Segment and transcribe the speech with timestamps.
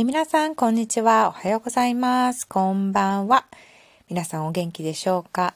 [0.00, 1.28] はい、皆さん、こんにちは。
[1.28, 2.48] おはようございます。
[2.48, 3.44] こんばんは。
[4.08, 5.52] 皆さんお元気でしょうか、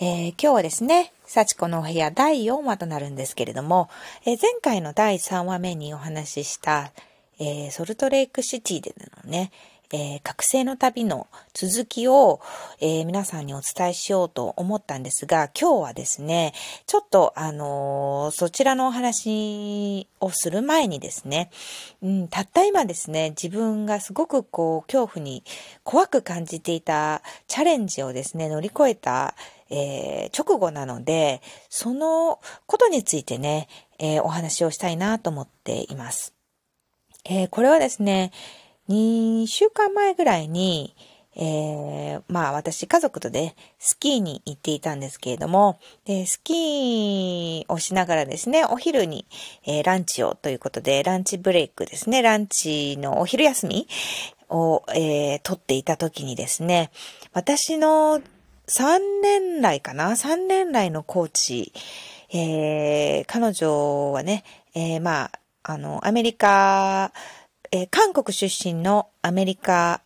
[0.00, 3.90] えー、今日はですね、幸子のお部屋第4話となるんですけれども、
[4.24, 6.90] えー、前回の第3話目にお話しした、
[7.38, 8.94] えー、ソルトレイクシティで
[9.24, 9.52] のね、
[9.92, 12.40] えー、覚醒の旅の続きを、
[12.80, 16.54] えー、皆さんにお伝えしようと思ったんですが、今日はですね、
[16.86, 21.50] ちょっと、あのー、そちらのお話をする前にですね、
[22.02, 25.44] うん、たった今ですね、自分がすごくこう、恐怖に
[25.84, 29.34] 怖く感じていたチャレンジをですね、乗り越えた、
[29.68, 36.34] えー、直後なので、そのことについてね、えー、お話をしたいなと思っています。
[37.24, 38.32] えー、これはですね、
[38.88, 40.94] 2週間前ぐらいに、
[41.34, 49.26] えー、まあ私家族とでスキーに行っていたんですけれども、で、スキーをしながらですね、お昼に、
[49.66, 53.88] えー、ランチをということで、ランチブレイクですね、ランチのお昼休み
[54.50, 56.90] を、えー、取っていた時にですね、
[57.32, 58.20] 私の
[58.68, 61.72] 3年来かな ?3 年来のコーチ、
[62.30, 64.44] えー、彼女はね、
[64.74, 65.30] えー、まあ、
[65.64, 67.12] あの、アメリカ、
[67.72, 70.02] えー、韓国出身のアメリカ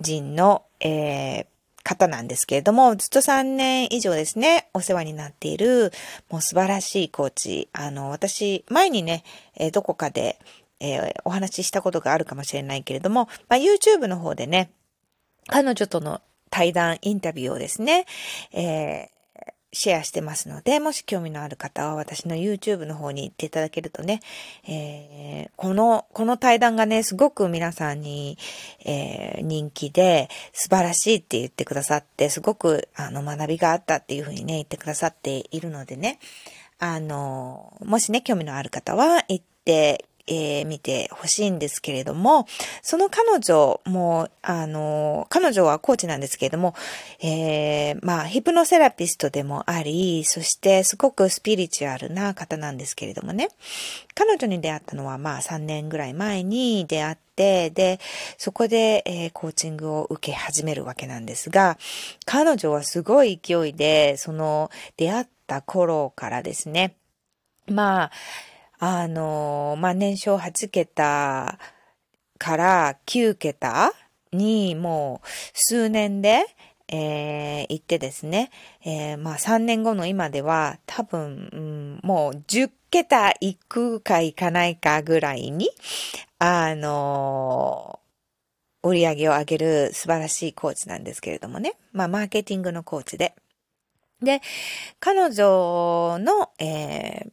[0.00, 1.46] 人の、えー、
[1.84, 5.92] 方なんですけれども、ずっと3年以上ですね、お世話になっている、
[6.30, 7.68] もう素晴らしいコーチ。
[7.74, 9.22] あの、私、前にね、
[9.54, 10.38] えー、どこかで、
[10.80, 14.70] えー、お話ししたことがあるかもしれないけれども、まあ、YouTube の方でね、
[15.48, 18.06] 彼女との対談インタビューをですね、
[18.52, 19.10] え
[19.72, 24.20] シェアしてますので、もし興味のある方は私の YouTube の方に行っていただけるとね、
[24.68, 28.36] えー、この、この対談がね、すごく皆さんに、
[28.84, 36.18] えー、人気で素晴らしいって言ってくださって、すごくあの学びがあったっていうふうにね、言ってくださっているのでね、
[36.78, 42.46] あの、もしね、興味のある方は行ってえー、見てほしいんですけれども、
[42.82, 46.74] その彼女も、あの、彼女はコーチなんですけれども、
[47.20, 53.48] えー、まあ、ヒプノセラピストでもあり、そしてすごくスピリチュアルな方なんですけれどもね、
[54.14, 57.98] 彼女に出会ったのはまあ3年ぐらい前に出会って、で、
[58.38, 61.78] そこで、えー、コーチングを受け始めるわけなんですが、
[62.26, 66.94] 彼女はすごい勢いで、その出会った頃からですね、
[67.66, 68.10] まあ、
[68.84, 71.56] あの、まあ、年少8桁
[72.36, 73.92] から9桁
[74.32, 76.44] にもう数年で、
[76.88, 78.50] えー、行ってですね、
[78.84, 85.70] えー、まあ3年後の今では多分、うん、もう10桁行くか行かないかぐらいに、
[86.40, 88.00] あの、
[88.82, 91.74] 売り上げを上げる素晴らしいコーチなんですけれどもね。
[91.92, 93.36] まあ、マーケティングのコーチで。
[94.20, 94.40] で、
[94.98, 97.32] 彼女の、えー、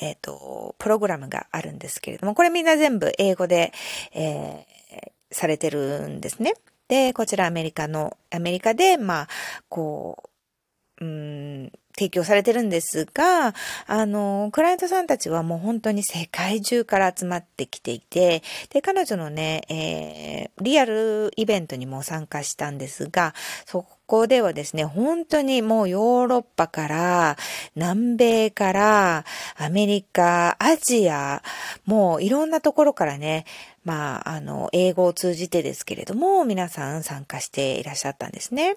[0.00, 3.72] えっ、ー、と、プログラムがあるんですけれども、これみんな全部英語で、
[4.12, 6.54] えー、されてるんですね。
[6.88, 9.28] で、こちらアメリカの、アメリカで、まあ、
[9.68, 10.30] こ
[11.00, 13.54] う、うん、提供されてるんですが、
[13.88, 23.34] あの、クライアントさんたちはもう本当に世界中から集まってきていて、で、彼女のね、えー、リアルイベントにも参加したんですが、
[23.66, 27.36] そこではですね、本当にもうヨーロッパから、
[27.74, 29.24] 南米から、
[29.56, 31.42] アメリカ、アジア、
[31.84, 33.44] もういろんなところからね、
[33.84, 38.76] まあ、あの、英語を通じてですけれども、皆さん参加していらっしゃったんですね。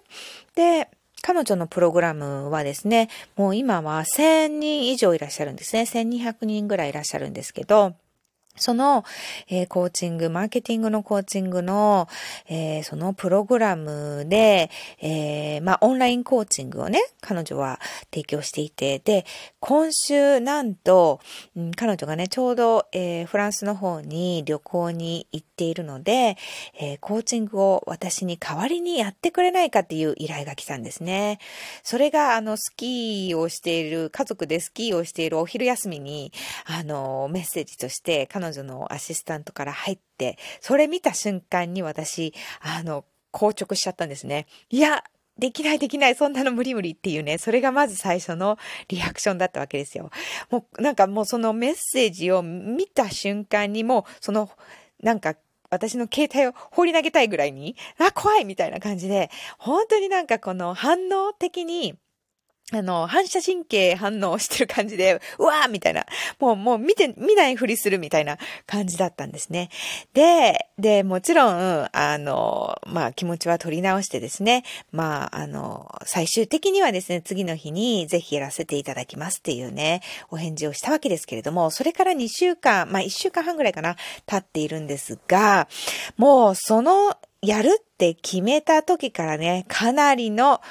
[0.56, 0.90] で、
[1.22, 5.84] 彼女のプログラムはですね、もう今は1000人以上いらっしゃるんですね。
[5.84, 7.94] 1200人ぐらいいらっしゃるんですけど、
[8.58, 9.06] その、
[9.48, 12.10] えー、コーチング、マーケティングのコーチングの、
[12.50, 14.70] えー、そのプログラムで、
[15.02, 17.80] えー、まあ、オンラインコーチングをね、彼女は
[18.12, 19.26] 提供していて、で、
[19.60, 21.22] 今週なんと、
[21.56, 26.38] うん、彼女がね、ちょうど、えフランスの方に旅行に行っているので、
[26.80, 31.40] えコーチングを私に代わりにやってくれないかっていう依頼が来たんですね。
[31.84, 36.32] それが、あの、スキーをしている、家族でスキーをしているお昼休みに、
[36.66, 44.48] あの、メッセージとして、彼女のアシスタントから入って、それ見た瞬間に私、あの、硬直しちゃったんですね。
[44.70, 45.04] いや、
[45.38, 48.58] できないできない、そんなの無理無理っていうね、それがまず最初の
[48.90, 50.10] リアクションだったわけですよ。
[50.50, 54.50] もうなんかもうそのメッセージを見た瞬間にもう、その、
[55.02, 55.36] なんか
[55.70, 61.96] 私の携帯を放り投げたいぐらいに、あ、怖いみたいな感じで、本当になんかこの反応的に、
[62.74, 66.06] あの、反射神経反応してる感じで、 うわーみたいな、
[66.40, 69.70] もう、もう見て、見ないふりするみたいな感じだったんですね。
[70.14, 85.68] で、で、もちろん、あの、まあ、気持ちは取り直してですね、まあ、あの、最終的にはですね、次の日にぜひやらせていただきますっていうね、お返事をしたわけですけれども、それから2週間、まあ、1週間半ぐらいかな、経っているんですが、
[86.18, 90.62] もう、その、やるって決めた時からね、かなりの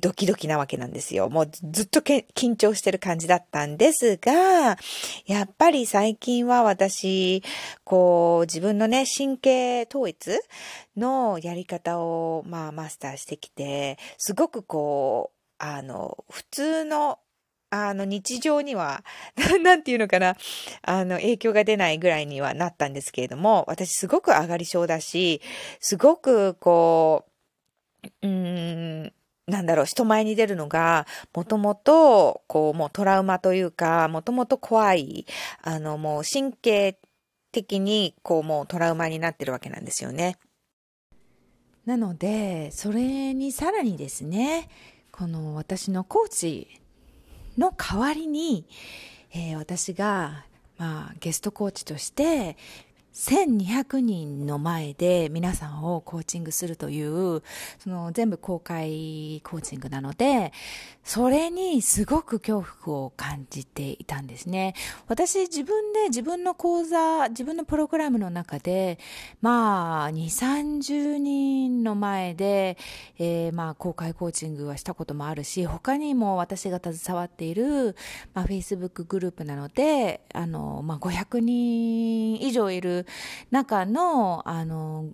[0.00, 1.28] ドキドキなわけなんですよ。
[1.28, 4.78] もうずっと緊張してる感じだったんですが、
[5.26, 7.42] やっぱり最近は私、
[7.82, 10.40] こう、自分のね、神経統一
[10.96, 17.18] のやり方を、まあ、マスターしてきて、すごくこう、あの、普通の
[17.70, 19.04] あの、日常には、
[19.62, 20.36] なんていうのかな、
[20.82, 25.40] あの、影響が出ないぐらいにはなったんですけれども、私すごく上がり症だし、
[25.78, 27.26] すごく、こ
[28.22, 29.12] う、うーん、
[29.46, 35.26] なんだろう、人前に出るのが、もともと、こう、もうトラウマというか、もともと怖い、
[35.62, 36.98] あの、もう神経
[37.52, 40.38] 的に、こう、もうトラウマになってるわけなんですよね。
[41.86, 44.68] なので、それにさらにですね、
[45.12, 46.80] この私のコーチ
[47.58, 48.66] の代わりに、
[49.32, 50.44] えー、私が、
[50.78, 52.56] まあ、ゲストコーチとして
[53.12, 57.42] 1200人の前で皆さんをコーチングするという、
[57.78, 60.52] その全部公開コーチングなので、
[61.02, 64.74] それにすごく恐怖を感じていたんですね。
[65.08, 68.98] 私自分で自分の講座、自分のプログラムの中で、
[69.40, 70.24] まあ、2、
[70.80, 72.78] 30人の前で、
[73.18, 77.96] えー、まあ、公開コーチングはしたこともあるし、他にも私が携わっている、
[78.34, 82.99] まあ、Facebook グループなので、あの、まあ、500人以上いる
[83.50, 85.10] 中の、あの、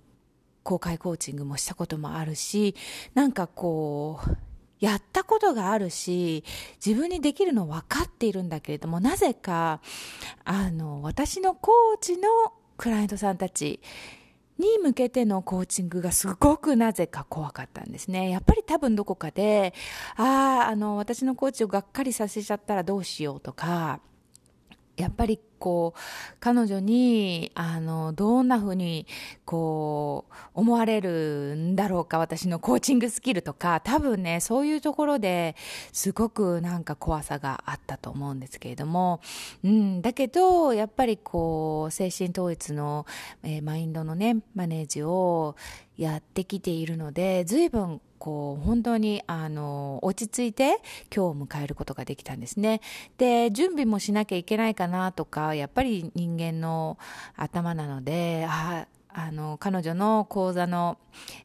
[0.62, 2.74] 公開コーチングもしたこともあるし、
[3.14, 4.36] なんかこう、
[4.80, 6.44] やったことがあるし、
[6.84, 9.80] 自分にできるの分かっているんだけれども、なぜか、
[10.44, 12.28] あの、私のコーチの
[12.76, 13.80] クライアントさんたち
[14.58, 18.30] に向けてのコーチングがすごくなぜか怖かったんですね。
[18.30, 19.72] やっぱり多分どこかで、
[20.16, 24.00] ああ、あの、私のコーチをがっかりさせちゃったらどうしようとか、
[24.96, 29.06] やっぱりこう、彼女に、あの、どんな風に、
[29.44, 35.56] こう、思われるんだろうか、私のコーチングスキルとか、多分ね、そういうところで
[35.92, 39.20] すごくなんか怖さがあったと思うんですけれども、
[39.64, 43.06] うん、だけど、やっぱりこう、精神統一の、
[43.42, 45.56] えー、マインドのね、マネージを
[45.96, 50.80] やってきているので、随分こう本当にあの落ち着いて
[51.14, 52.80] 今日を迎えることができたんですね。
[53.18, 56.98] で準備もしなきゃいけないかなとかやっぱり人間の
[57.36, 58.86] 頭なのであ
[59.18, 60.98] あの、彼女の講座の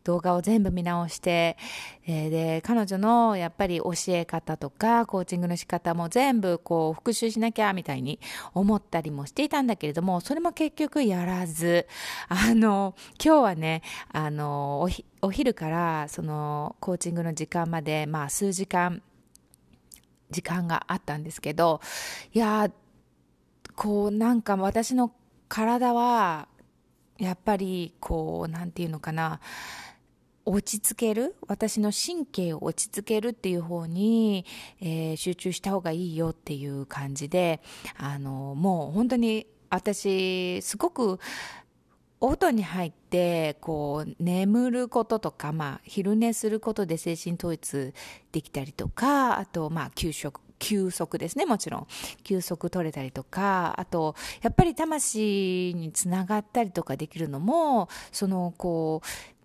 [0.03, 1.55] 動画を全部見直して、
[2.05, 8.19] えー、で、彼女のやっぱり教え方とか、コーチングの仕方も全部こう復習しなきゃみたいに
[8.53, 11.87] 思ったりもしていたんだけれども、それも結局やらず、
[12.27, 12.93] あの、
[13.23, 19.01] 今日はね、あの、おひお昼からそのコーチングの時間まで、まあ数時間、
[20.29, 21.79] 時間があったんですけど、
[22.33, 22.69] いや
[23.81, 25.11] こうなんか私の
[25.47, 26.47] 体は
[27.17, 29.39] やっぱりこうなんていうのかな。
[30.45, 31.35] 落ち着ける？
[31.47, 34.45] 私の神経を落ち着けるっていう方に、
[34.81, 37.59] えー、集中した方がいいよっていう感じで
[37.97, 41.19] あのもう本当に私すごく
[42.19, 47.95] お布団に入ってこう眠ることとか、まあ、昼寝することで精神統一
[48.31, 51.87] できたりとかあとまあ休息休息ですね、もちろん。
[52.23, 59.01] 休息取れたりとか、あと、やっぱり魂につながったりとかできるのも、その、こ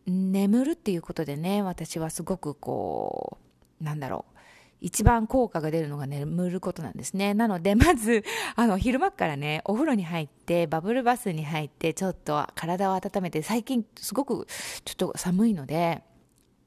[0.06, 3.38] う、眠るっていうことでね、私はすごくこ
[3.80, 4.36] う、なんだろう。
[4.82, 7.32] 一番効果が出るのが眠ることなんですね。
[7.32, 8.22] なので、まず、
[8.54, 14.46] あの、昼間からね、お風呂に入って、バブルバスに入って、ちょっと体を温めて、最近すごく
[14.84, 16.02] ちょっと寒いので、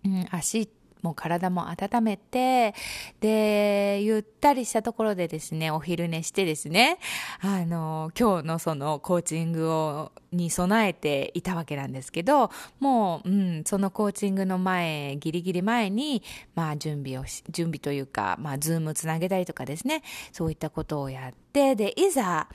[0.03, 0.67] うん、足
[1.01, 2.73] もう体も温めて、
[3.21, 6.99] で、ゆったりしたところでですね、お昼寝してですね、
[7.41, 16.21] あの、今日のそのコーチングを、に備えていたわけなんですけど、もう、うん、そのコーチングの前、ギリギリ前に、
[16.53, 22.47] まあ準備をし、準備というか、まあズームつなげたりとかですね、そういったことをやって、で、いざ、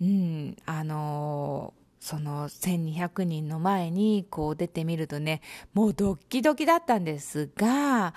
[0.00, 5.42] うん、あのその1200人の前にこう出てみるとね、
[5.74, 8.14] もうドッキドキだったんですが、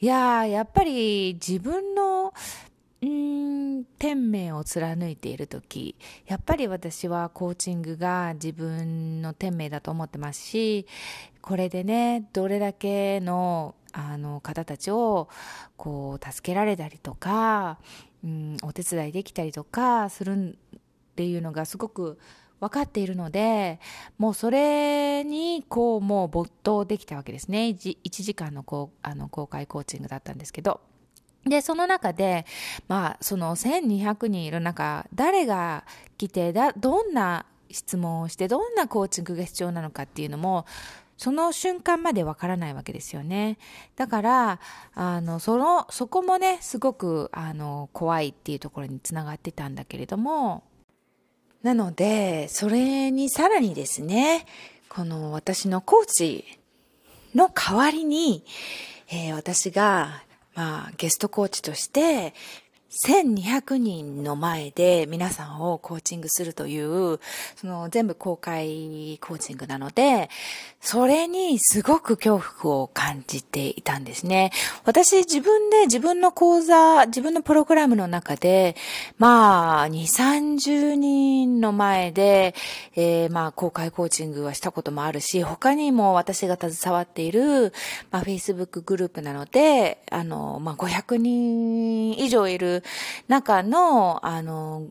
[0.00, 2.32] いややっぱり自分の、
[3.02, 10.86] うん、天命を貫いている時、やっぱり私はコーチングが自分の天命だと思ってますし、
[11.42, 15.28] これでね、どれだけのあの方たちを
[15.76, 17.78] こう助けられたりとか、
[18.24, 20.58] うん、お手伝いできたりとかするっ
[21.14, 22.18] ていうのがすごく
[22.60, 23.80] 分かっているので、
[24.18, 27.66] もうそれにこうもう没頭できたわけですね。
[27.68, 30.80] 1, 時間のこうあの公開コーチングだったんですけど。
[31.44, 32.46] で、その中で、
[32.88, 35.84] まあ、その1200人いる中、誰が
[36.16, 40.64] 来て、だ、どんな質問をして、どんなコーチングが必要なのかっていうのも、
[41.16, 43.58] その瞬間までわからないわけですよね。
[43.96, 44.60] だから、
[44.94, 50.64] あの、その、そこもね、すごく、あの、怖いっていうところにつながってたんだけれども、
[51.64, 54.44] なので、それにさらにですね、
[54.90, 56.44] この私のコーチ
[57.34, 58.44] の代わりに、
[59.08, 60.22] えー、私が、
[60.54, 62.34] まあ、ゲストコーチとして、
[63.02, 67.18] 1200人の前で皆さんをコーチングするという、
[67.56, 70.30] その全部公開コーチングなので、
[70.80, 74.52] それにすごく恐怖を感じていたんですね。
[74.84, 78.76] 私自分で自分の講座、自分のプログラムの中で、
[79.18, 80.02] まあ、2、
[80.54, 82.54] 30人の前で、
[82.94, 87.72] えー、まあ、公開コーチングはしたこともあるし、他にも私が携わっている、
[88.12, 92.83] まあ、Facebook グループなので、あの、まあ、500人以上いる
[93.28, 94.88] 中の、あの、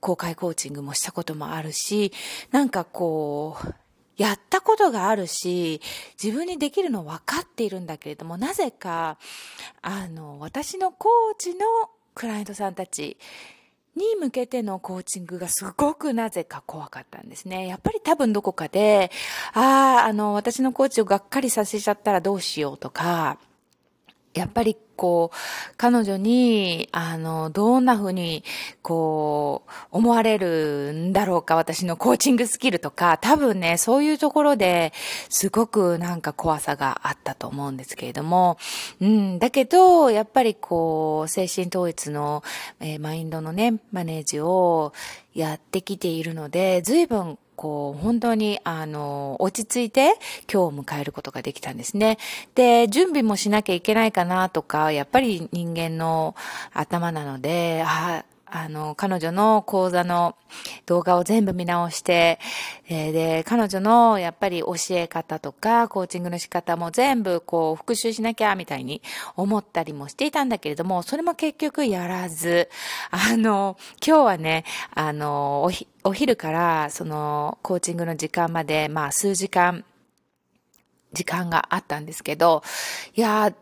[0.00, 2.12] 公開コーチングもしたこともあるし、
[2.50, 3.74] なんかこう、
[4.16, 5.80] やったことがあるし、
[6.22, 9.18] 自分にできるの分かっているんだけれども、なぜか、
[9.80, 11.64] あの、私のコーチの
[12.14, 13.16] クライアントさんたち
[13.96, 17.66] に向けてのコーチングがすごくなぜか怖かったんですね。
[17.66, 19.10] やっぱり多分どこかで、
[19.54, 23.38] ああ、あの、私のコーチをがっかりさせちゃったらどうしようとか、
[24.34, 28.44] やっぱりこう、彼女に、あの、どんな風に、
[28.82, 34.92] こう、思われるんだろうか、私のコーチングスキルとか、多分ね、そういうところで
[35.30, 38.58] すごくなんか怖さがあったと思うんですけれども、
[39.00, 42.44] うん、だけど、やっぱりこう、精神統一の、
[42.80, 44.92] えー、マインドのね、マネージを
[45.34, 50.14] やってきているので、随分こう、本当に、あの、落ち着いて
[50.50, 52.16] 今日を迎えることができたんですね。
[52.54, 56.34] で、準備もしなきゃいけないかなとか、やっぱり人間の
[56.72, 60.36] 頭なので、ああの、彼女の講座の
[60.90, 62.40] 動画を全部見直して、
[62.88, 69.00] えー、で、彼女のやっぱり教え方とか、コーチングの仕方も全部こう復習しなきゃみたいに
[69.36, 72.68] 思ったりもしていたんだけれども、それも結局やらず、
[73.12, 79.84] あの、今日はね、あの、おひ、お昼からそのコーチングの時間まで、まあ数時間、
[81.12, 82.64] 時間があったんですけど、
[83.14, 83.54] いや、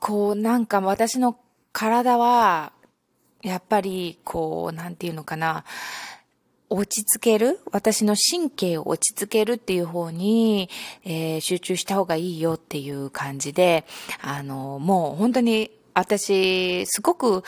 [0.00, 1.36] こうなんか私の
[1.72, 2.72] 体は
[3.42, 5.64] やっぱり、こう、なんていうのかな、
[6.72, 7.60] 落ち着ける？
[7.70, 10.70] 私の神経を落ち着けるっていう方に、
[11.04, 13.84] えー、集中した方がいいよっていう感じで、
[14.20, 17.44] あの、もう本当に私、すごく、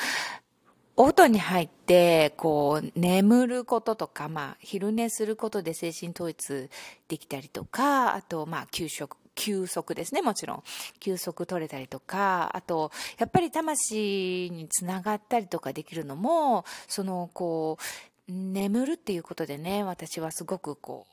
[0.96, 6.70] お布団に入って、こう、眠ることとか、まあ、昼寝することで精神統一
[7.08, 10.62] できたりとか、あと、まあ、給食、休息ですね、もちろん。
[11.00, 17.82] 休息取れたりとか、あと、やっぱり魂につながったりとかできるのも、その、こう、
[18.28, 21.06] 眠るっていうことでね、私はすごくこ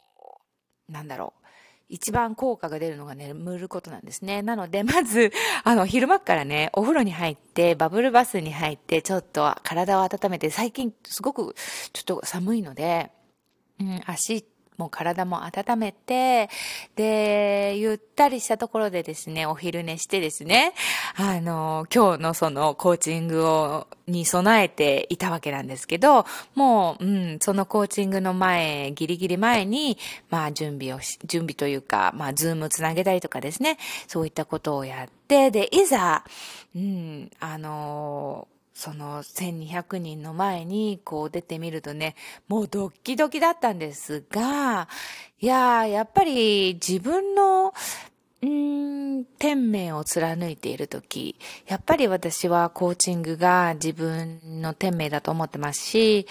[0.89, 1.41] う、なんだろう。
[1.89, 4.41] 一番効果が出るのが眠ることなんですね。
[4.41, 5.33] なので、まず、
[5.65, 11.53] あの、昼間からね、お風呂に入って、バブルバスに入って、ちょっと体を温めて、最近すごく
[11.91, 13.11] ちょっと寒いので、
[13.81, 14.45] うん、足
[14.81, 16.49] もう体も温めて、
[16.95, 20.73] で、ゆったりしたところでですね、お昼寝してですね、
[21.15, 29.99] あの、今日のそのコーチングを、に備えていたわけなんですけど、もう、うん、そのコーチングの前、ギリギリ前に、
[30.31, 36.23] まあ準備をし、準備というか、まあズームつなげたりとかですね、そういったことをやって、で、いざ、
[36.75, 38.47] うん、あの、
[38.81, 42.15] その1200人の前にこう出てみるとね、
[42.47, 44.87] もうドッキドキだったんですが、
[45.39, 47.75] いややっぱり自分の、
[48.41, 51.35] うん、天命を貫いているとき、
[51.67, 56.25] やっぱり私はコーチングが自分の天命だと思ってますし、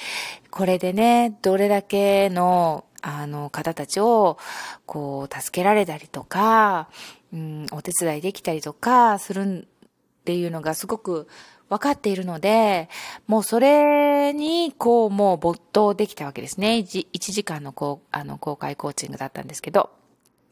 [0.50, 4.38] これでね、どれだけのあの方たちを
[4.86, 6.88] こう助けられたりとか、
[7.32, 11.28] うん、お手伝いできたりとかするっていうのがすごく
[11.70, 12.88] 分かっているので、
[13.28, 16.78] もうそれに、こう、もう没頭できたわけですね。
[16.78, 19.90] 1, 時間のこう、あの、公開コーチングだったんですけど。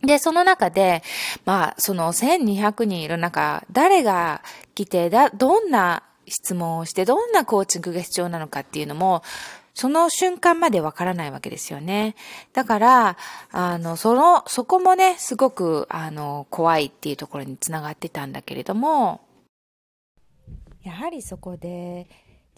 [0.01, 1.03] で、その中で、
[1.45, 4.43] まあ、その1200人いる中、誰が
[4.77, 9.25] 来て、だ、どんな質問をして、どんなコーチングが必要なのかっていうのも、
[9.75, 12.15] その瞬間までわからないわけですよね。
[12.53, 13.17] だから、
[13.51, 19.21] あの、その、そこもね、すごく、あの、怖いっていうところにつながってたんだけれども、
[20.89, 22.09] やはりそこで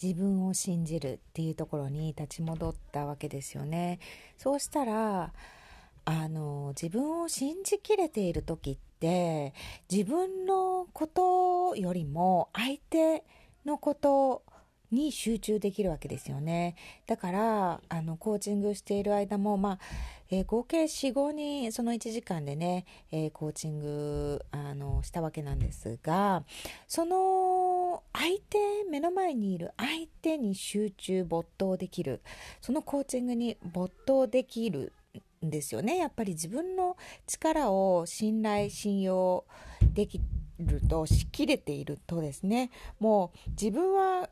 [0.01, 3.99] 自分を信じるっていうところに立ち戻ったわけですよね。
[4.37, 5.33] そうしたら、
[6.05, 9.53] あの、自分を信じきれている時って、
[9.91, 13.25] 自分のことよりも相手
[13.65, 14.43] のこと
[14.91, 16.75] に集中できるわけですよね。
[17.07, 19.79] だから、あの、コーチングしている間も、まあ、
[20.29, 26.45] えー、合計4、5人、その1時間でね、えー、コーチング、あの、したわけなんですが、
[26.87, 27.60] その、
[28.13, 28.57] 相手、
[28.89, 32.21] 目の前にいる相手に集中、没頭できる。
[32.61, 34.93] そのコーチングに没頭できる
[35.45, 35.97] んですよね。
[35.97, 39.45] やっぱり自分の力を信頼、信用
[39.93, 40.21] でき
[40.59, 44.29] ると、しきれているとですね、もう自分は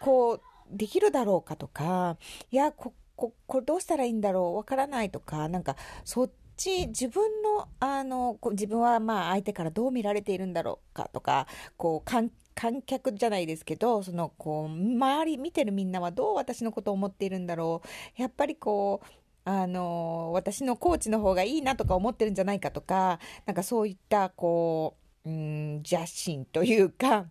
[0.00, 2.16] こう、できるだろうかとか、
[2.50, 11.46] いや、こ、こ、これどうしたらいいんだろうわからないとか、なんか、そっち、自分の、あの、自分はまあ相手からどう見られているんだろうかとか、
[11.76, 17.82] こう、観観客じゃないですけど、その、こう、周り見てるみんなはどう私のことを思っているんだろ
[18.18, 18.20] う。
[18.22, 19.06] やっぱりこう、
[19.44, 27.26] あの、私のコーチの方がいいなとか思ってるんじゃないかとか、なんかそういった、こう、うん、邪心というか、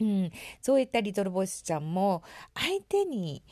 [0.00, 2.22] うん、そういったリトルボイスちゃんも
[2.54, 3.42] 相手に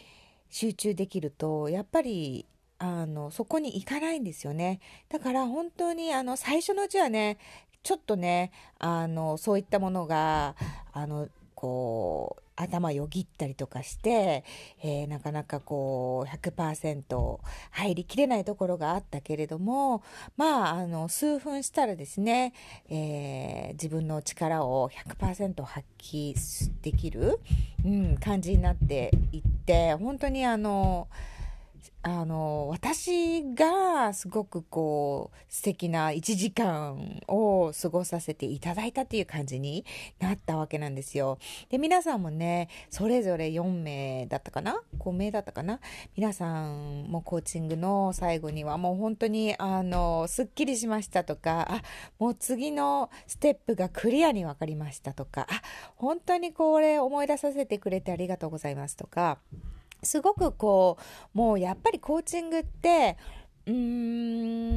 [0.49, 2.47] 集中できるとやっぱり
[2.79, 4.81] あのそこに行かないんですよね。
[5.09, 7.39] だから本当にあの最初のうちはね
[7.83, 10.57] ちょっとねあのそういったものが
[10.93, 14.45] あのこう頭よぎったりとかして、
[14.83, 17.39] えー、なかなかこう100%
[17.71, 20.03] 入りきれないところがあったけれども
[20.37, 22.55] まああの数分したらですね、
[22.89, 26.35] えー、自分の力を100%発揮
[26.83, 27.39] できる、
[27.85, 31.09] うん、感じになっていって本当にあの
[32.09, 39.85] あの、私がすごくこう、素敵な1時間を過ごさせていただいたっていう感じに
[40.21, 41.39] なったわけなんですよ。
[41.69, 45.81] で、皆さんもね、それぞれ4名だったかな ?5 名だったかな？
[46.17, 51.83] 皆さんもコーチングの最後にはもう本当に、あの、すっきりしましたとか、あ、
[52.21, 55.61] もう次のステップがクリアに分かりましたとか、あ、
[55.97, 59.41] 本当にこれ思い出させてくれてありがとうございますとか、
[60.07, 60.97] すごくこ
[61.35, 63.19] う、もうやっぱりコーチングって、
[63.67, 63.75] うー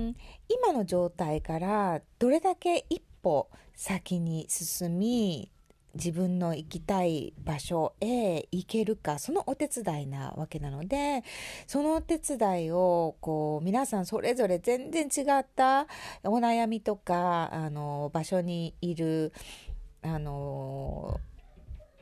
[0.09, 0.15] ん、
[0.49, 5.51] 今の状態からどれだけ一歩先に進み、
[5.95, 11.23] 自分の行きたい場所へ行けるか、そのお手伝いなわけなので、
[11.65, 15.87] そのお手伝いを、こう、皆さんそれぞれ全然違った
[16.23, 19.33] お悩みとか、あの、場所にいる、
[20.03, 21.19] あの、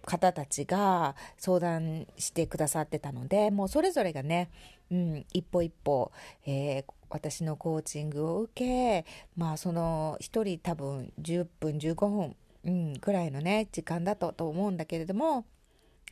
[0.08, 4.50] 方たちが相談してくださってたので、もうそれぞれがね、
[4.89, 6.13] うん、一歩一歩、
[6.46, 15.46] えー、私のコーチングを受け、まあその一人多分10分、15分、うん、くらいのね、時間だとと思うんだけれども、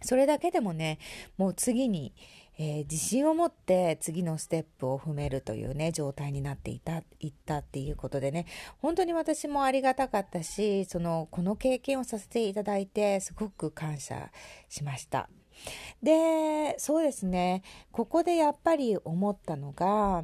[0.01, 0.99] それだけでもね、
[1.37, 2.13] もう次に、
[2.57, 8.45] えー、自信を持って次のステップを踏めるというね、状態になっていた、いったっていうことでね、
[8.81, 14.31] 本当に私もありがたかったし、その、この経験をさせていただいて、すごく感謝
[14.69, 15.29] しました。
[16.01, 20.23] で、そうですね、ここでやっぱり思ったのが、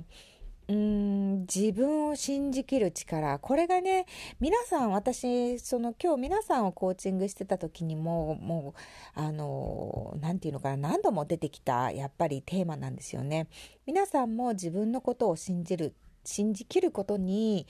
[0.72, 3.38] うーん自分を信じきる力。
[3.40, 4.06] これがね
[4.40, 13.48] 皆さん私その今日皆さんをコーチングしてた時にももうあの何て言うのかな何度も出てきたやっぱりテーマなんですよね。
[13.86, 17.68] 皆さんも自分のことを信じる信じきることに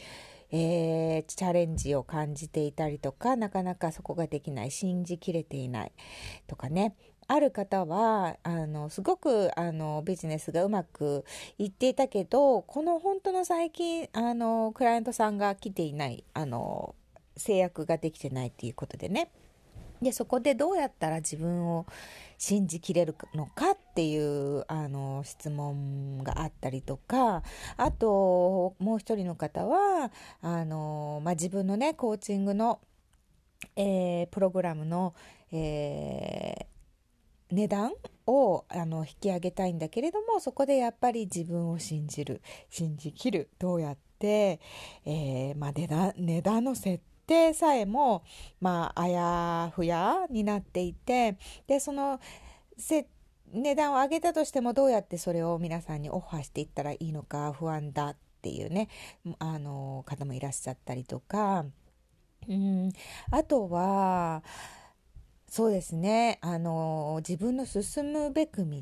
[0.53, 5.93] えー、チャレンジを感じていたりとかなかなかそこができない信じきれていない
[6.47, 6.93] とかね。
[7.31, 11.23] ある方は、あの、すごく、あの、ビジネスがうまく
[11.57, 16.93] いっていたけど、この本当の最近、あの、クライアントさんが来ていない、あの、
[17.37, 19.31] 制約ができてないっていうことでね。
[20.01, 21.85] で、そこでどうやったら自分を
[22.37, 27.43] 信じきれるのかっていう、あの、質問があったりとか、
[27.77, 32.81] あと、もう一人の方は、あの、まあ、自分のね、コーチングの、
[33.77, 35.13] えー、プログラムの、
[35.53, 36.70] えー、
[37.51, 37.91] 値段
[38.27, 44.59] をあの引き上げたいんだけれどもそこでやっぱり自分を信じる信じきるどうやって、
[45.05, 48.23] えー、まあ、値段値段の設定さえも、
[48.59, 51.37] まあ、あやふやになっていて
[51.67, 52.19] でその
[52.77, 53.07] せ
[53.53, 58.87] 値段を上げたとしてもどうやってそれを皆さんにオファーしていったらいいのか不安だっていうね
[59.39, 61.65] あの方もいらっしゃったりとか。
[62.49, 62.91] うん。
[63.29, 64.43] あとは
[65.53, 66.39] そうですね。
[66.41, 68.81] あの、自分の進むべく道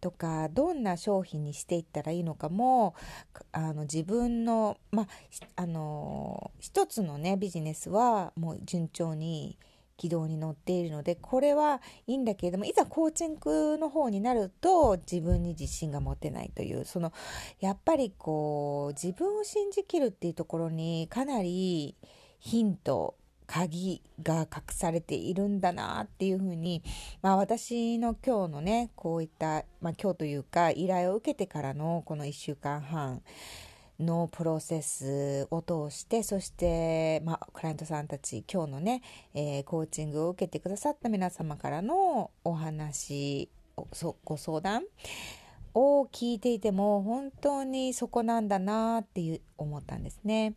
[0.00, 2.94] とか、どんな商品にしていったらいいのかも、
[3.50, 5.08] あの、自分の、ま
[5.56, 9.58] あ、の、一つのね、ビジネスはもう順調に
[9.96, 17.12] 軌道に乗っているので、これはいいんだけれども、いざコーチングの方になると自分に自信が持てないという、その、
[17.58, 21.96] やっぱりこう、自分を信じきるっていうところにかなり
[22.38, 23.16] ヒント、
[23.50, 26.84] 鍵が隠されているんだなっていうふうに、
[27.20, 33.22] まあ私の今日のね、こういった、まあ今日というか依頼を受けてからのこの1週間半、
[33.98, 39.02] のプロセスを通して、そして、まあ、クライアントさんたち、今日のね、
[39.34, 43.50] えー、コーチングを受けてくださった皆様からのお話、
[44.24, 44.84] ご相談
[45.74, 50.54] を聞いていても、本当にそこなんだなっていう思ったんですね。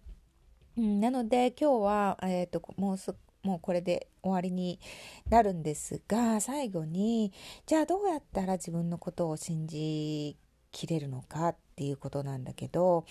[0.78, 4.80] うん、なので、今日は、え、ー、と、もうすもうこれで終わりに
[5.30, 7.34] なるんですが、最後に、
[7.66, 10.38] じゃあどうやったら自分のことを信じ
[10.72, 13.06] きれるのかっていうことなんだけど、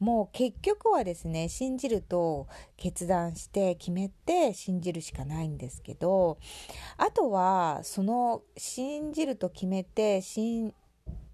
[0.00, 6.38] もう結局はですね、信じると決断して決めて信じるしかないんですけど、
[6.96, 10.74] あとはその信じると決めて信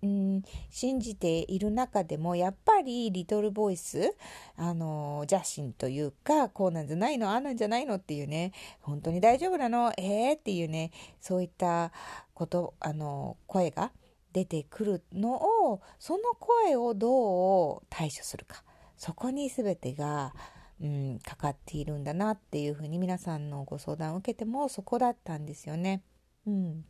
[0.03, 4.15] うん、信じている中でも、やっぱりリトルボイス、
[4.57, 9.93] あの、邪心というか、こうなんじゃないのああなんじゃないのっていうね、本当に大丈夫なの？
[9.99, 11.93] ええー、っていうね、そういった
[12.33, 13.93] こと、あの、声が
[14.33, 15.35] 出てくるの
[15.73, 18.63] をその声をどう対処するか。
[18.97, 20.35] そこに全てが、
[20.81, 26.03] うん、かかっているんだなっていうふうに皆さんのご相談を受けてもそこだったんですよね。
[26.47, 26.85] うん、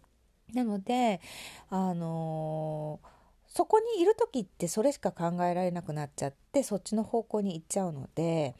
[0.54, 1.20] なので
[1.68, 3.08] あのー、
[3.46, 8.54] そこにいる時ってそれしか考えられなくなっちゃってそっちの方向に行っちゃうので、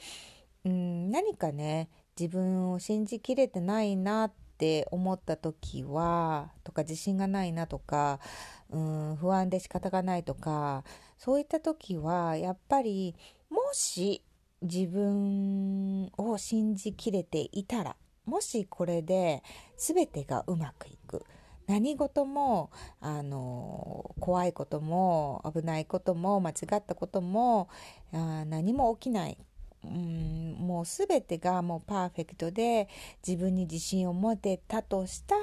[0.64, 8.20] うん、何かね自分を信じきれてないなって思った時はとか自信がないなとか
[8.68, 10.84] うん不安で仕方がないとか
[11.18, 13.14] そういった時はやっぱり
[13.48, 14.22] もし
[14.62, 19.42] 自分を信じきれていたらもしこれで
[19.76, 21.24] 全てがうまくいく。
[21.70, 27.68] 何事もあの怖いことも危ないことも間違ったことも
[28.12, 29.38] あ何も起きない
[29.84, 32.88] うんもう全てがもうパーフェクトで
[33.26, 35.36] 自分に自信を持てたとした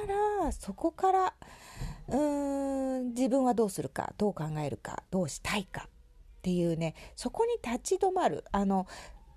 [0.43, 1.33] らそこから
[2.09, 5.89] うーん自分はどうするかどう考えるかどうしたいかっ
[6.41, 8.85] ていうねそこに立ち止まるあの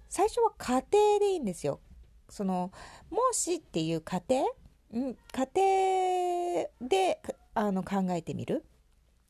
[0.09, 1.79] 最初は家庭でいいんですよ。
[2.29, 2.73] その
[3.11, 4.45] もしっていう過程、
[4.93, 7.21] 家庭で
[7.55, 8.65] あの考えてみる？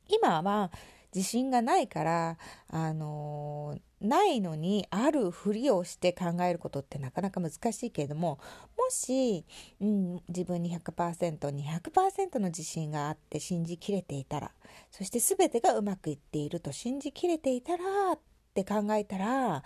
[0.08, 0.70] 今は
[1.14, 8.38] 自信がないから、あの、ないのにあるふりをして考えることってなかなか難しいけれども、
[8.78, 9.44] もし、
[9.80, 14.52] うん、自分に100%、200%の自信があって信じきれていたら、
[14.90, 18.18] そして全てがうまくいっていると信じきれていたら、っ
[18.54, 19.64] て考えたら、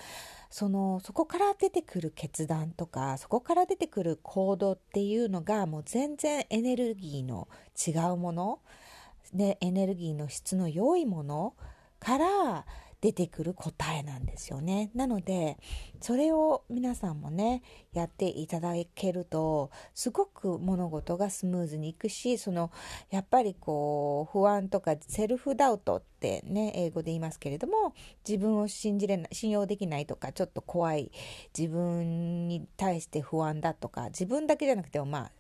[0.55, 7.49] その、そこから出てくる決断とか、そこから出てくる行動っていうのがもう全然エネルギーの
[7.85, 8.61] 違うもの、
[9.33, 11.55] でエネルギーの質の良いもの
[11.99, 12.67] から
[13.05, 14.91] 出てくる答えなんですよね。
[14.95, 15.59] なので、
[16.01, 17.63] それを皆さんもね、
[17.93, 22.71] やっていただけると、すごく物事がスムーズにいくし、その、
[23.11, 27.93] やっぱりこう、不安とかセルフダウトってね、英語で言いますけれども、
[28.27, 31.13] 自分を信じれない、信用できないとか、ちょっと怖い、
[31.55, 35.33] 自分に対して不安だとか、自分だけじゃなくてもまあ、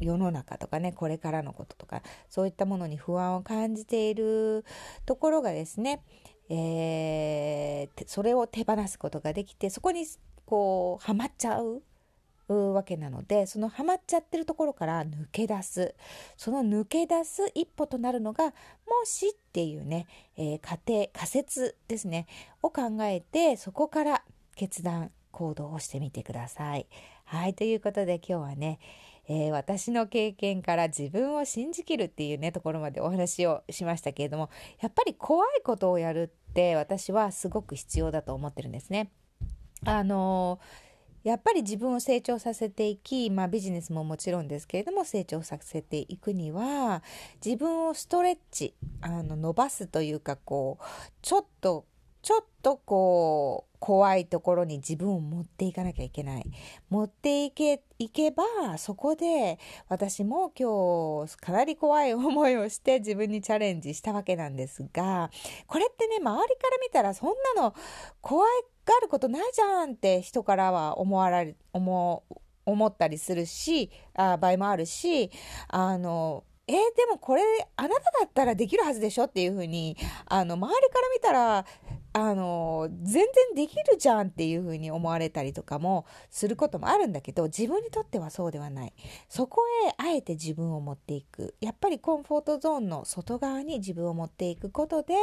[0.00, 4.64] 世の中とかね、これからのこととか、そういったものに不安を感じている
[5.06, 6.02] ところがですね、
[6.48, 10.06] えー、それを手放すことができて、そこに
[10.46, 11.82] こう、はまっちゃう
[12.48, 15.94] わけなので、そのハマっちゃってるところから抜け出す。
[16.36, 18.52] その抜け出す一歩となるのが、も
[19.04, 22.26] しっていうね、えー、仮定、仮説ですね、
[22.62, 24.24] を考えて、そこから
[24.56, 26.86] 決断、行動をしてみてください。
[27.24, 28.78] はい、ということで今日はね、
[29.28, 39.10] えー、私の経験から自分を信じきるっていうね、ところまでお話をしましたけれども、やっぱり怖いことをやるって私はすごく必要だと思ってるんですね。
[39.86, 40.60] あの
[41.24, 47.02] やっぱり自分を成長させていき、まあビジネスももちろんですけれども成長させていくには、
[47.44, 50.84] 自分をストレッチ、あの伸ばすというかこう、
[51.22, 51.86] ちょっと
[52.24, 56.50] ちょっとこう、怖いところに自分を持っていかなきゃいけない。
[56.88, 58.42] 持っていけ、いけば、
[58.78, 59.58] そこで
[59.90, 65.30] 私も今日かなり怖い思いをして自分にチャレンジしたわけなんですが、
[65.66, 67.74] これってね、周りから見たらそんなの
[68.22, 68.46] 怖
[68.86, 72.24] がることないじゃんって人からは思われ、思
[72.64, 75.30] 思ったりするし、あ場合もあるし、
[75.68, 77.42] あの、えー、でもこれ、
[77.76, 79.96] あなただったらできるはずでしょっていうふうに、
[80.26, 81.66] あの、周りから見たら、
[82.16, 88.92] あの、全然できるじゃんっていうふうに思われたりとかもすることもあるんだけど、自分にとってはそうではない。
[89.28, 91.56] そこへあえて自分を持っていく。
[91.60, 95.14] やっぱりコンフォートゾーンの外側に自分を持っていくことで、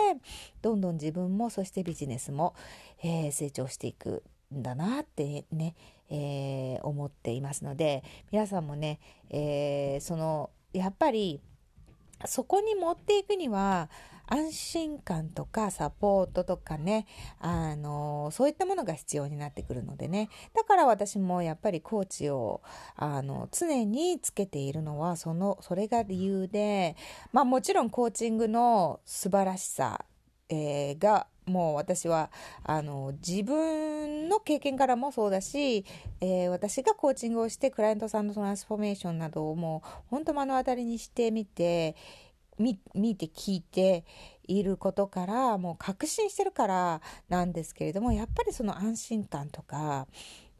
[0.61, 2.55] どんどん自分も、そしてビジネスも、
[3.01, 4.21] えー、成長していく
[4.53, 5.75] んだなってね、
[6.09, 8.99] えー、思っていますので、皆さんもね、
[9.29, 11.41] えー、その、やっぱり
[12.25, 13.89] そこに持っていくには
[14.33, 17.05] 安心感とかサポートとかね、
[17.39, 20.29] あの、そういったものが必要になってくるのでね。
[20.55, 22.61] だから私もやっぱりコーチを、
[22.95, 26.95] あの、常につけているのは、その、それが理由で、
[27.33, 30.05] まあもちろんコーチングの素晴らしさ、
[30.47, 32.31] えー、がもう私は
[32.63, 35.85] あの自分の経験からもそうだし、
[36.21, 41.95] えー、私がコーチングをしてクライアントさんのトランスフォーメーションなどをもう本当目の当たりにしてみて
[42.57, 42.75] 見
[43.15, 44.05] て聞いて
[44.47, 50.07] いることからもう確信してるからなんですけれどもやっぱりその安心感とか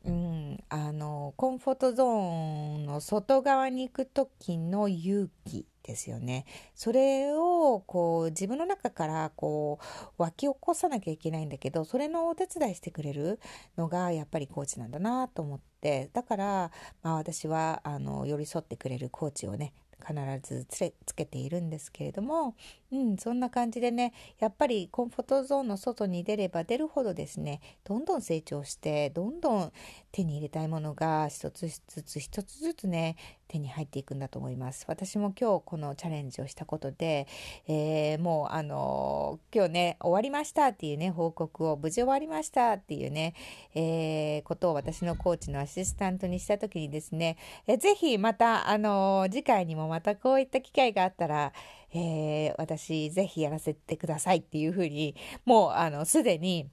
[0.04, 6.46] うん、あのコンフォートゾーンの外側に行く時の勇気ですよね。
[6.76, 13.40] それをこう自分の中からこう湧き起こさなきゃいけないんだけどそれのお手伝いしてくれる
[13.78, 16.72] のがやっぱりコーチなんだなと思ってだから、
[17.04, 22.56] まあ、私はあの寄り添ってくれるコーチをね必ずつつけているんですけれども、
[22.92, 29.72] うん、そんな感じでね、やっぱりコンフォートゾーンの外に出れば出るほどですね、どんどん成長して、どんどん
[30.12, 33.16] 手に入れたいものが一つずつ一つずつね、
[33.52, 34.86] 手に入っていくんだと思います。
[34.88, 37.28] 私も今日このチャレンジをしたことで、
[37.68, 43.34] えー、もうあのー、今日ね、終わりましたっていうね、報告を無事終わりましたっていうね、
[43.76, 47.38] えー、ことを私のコーチのアシスタントにした時にですね、
[47.68, 51.54] えー、ぜひまたあの次回にもまたこういった機会があったら、
[51.94, 56.70] え私ぜひやらせてくださいっていうふうに、もうあのすでに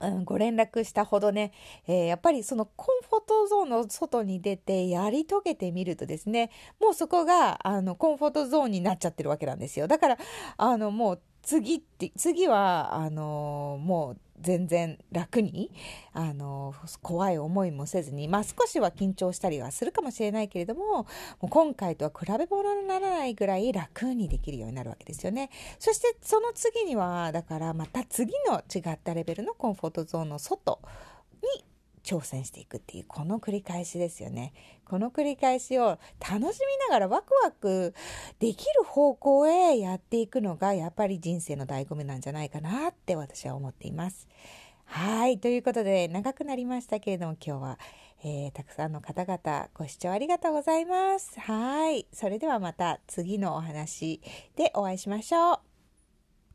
[0.00, 1.52] うん、ご連絡したほどね、
[1.86, 9.88] えー、やっぱりそのコンフォートゾーンの外に出てやり遂げてみるとですね、もうそこが、あの、コンフォートゾーンになっちゃってるわけなんですよ。
[9.88, 10.18] だから、
[10.56, 15.70] あの、もう次って、次は、あの、もう全然楽に、
[16.12, 21.06] あの、怖い思いもせずに、まあ少しは緊張したりはするかもしれないけれども、も
[21.42, 25.50] う今回とは比べ物にならないぐらい楽にできるようになるわけですよね。
[25.78, 30.80] そしてその次には、だからまた次の違ったレベルのコンフォートゾーンの外
[31.56, 31.64] に
[32.08, 34.54] 挑戦していくっていう、この繰り返しですよね。
[34.86, 37.92] この繰り返しを楽しみながらワクワク
[38.38, 44.26] できる方向へやっていくのが、やっぱり人生の醍醐味なんじゃないかなって私は思っています。
[44.86, 45.38] はい。
[45.38, 47.78] ということで、長くなりましたけれども、今日は、
[48.24, 51.38] えー、たくさんの方々ご視聴ありがとうございます。
[51.38, 52.06] はい。
[52.14, 54.22] それではまた次のお話
[54.56, 55.67] でお会いしましょう。